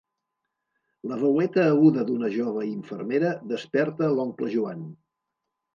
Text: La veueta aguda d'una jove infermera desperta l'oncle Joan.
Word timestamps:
La 1.11 1.17
veueta 1.25 1.67
aguda 1.73 2.07
d'una 2.09 2.31
jove 2.39 2.67
infermera 2.71 3.37
desperta 3.55 4.13
l'oncle 4.19 4.53
Joan. 4.57 4.87